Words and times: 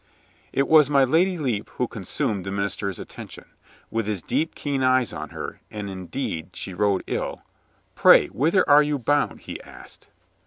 It 0.51 0.67
was 0.67 0.89
my 0.89 1.03
Lady 1.03 1.37
Lepe 1.37 1.69
who 1.75 1.87
consumed 1.87 2.43
the 2.43 2.49
minis 2.49 2.75
ter's 2.75 2.97
attention. 2.97 3.45
With 3.91 4.07
his 4.07 4.23
deep 4.23 4.55
keen 4.55 4.81
eyes 4.81 5.13
on 5.13 5.29
her— 5.29 5.61
and 5.69 5.91
indeed 5.91 6.55
she 6.55 6.73
rode 6.73 7.03
ill— 7.05 7.43
"Pray, 7.95 8.25
whither 8.29 8.67
are 8.67 8.81
you 8.81 8.97
bound?" 8.97 9.41
he 9.41 9.61
asked. 9.61 10.07